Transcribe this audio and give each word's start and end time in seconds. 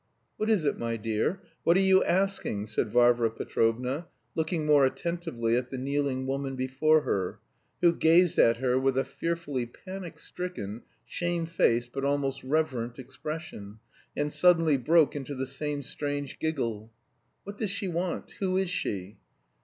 "What 0.37 0.49
is 0.49 0.65
it 0.65 0.79
my 0.79 0.97
dear? 0.97 1.43
What 1.63 1.77
are 1.77 1.79
you 1.79 2.03
asking?" 2.03 2.65
said 2.65 2.89
Varvara 2.89 3.29
Petrovna, 3.29 4.07
looking 4.33 4.65
more 4.65 4.83
attentively 4.83 5.55
at 5.55 5.69
the 5.69 5.77
kneeling 5.77 6.25
woman 6.25 6.55
before 6.55 7.01
her, 7.01 7.37
who 7.81 7.93
gazed 7.93 8.39
at 8.39 8.57
her 8.57 8.79
with 8.79 8.97
a 8.97 9.05
fearfully 9.05 9.67
panic 9.67 10.17
stricken, 10.17 10.81
shame 11.05 11.45
faced, 11.45 11.91
but 11.91 12.03
almost 12.03 12.43
reverent 12.43 12.97
expression, 12.97 13.77
and 14.17 14.33
suddenly 14.33 14.75
broke 14.75 15.15
into 15.15 15.35
the 15.35 15.45
same 15.45 15.83
strange 15.83 16.39
giggle. 16.39 16.91
"What 17.43 17.59
does 17.59 17.69
she 17.69 17.87
want? 17.87 18.31
Who 18.39 18.57
is 18.57 18.71
she?" 18.71 19.19